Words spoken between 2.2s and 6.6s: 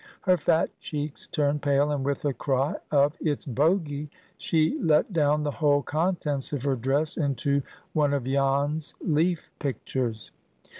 a cry of, "It's Bogy!" she let down the whole contents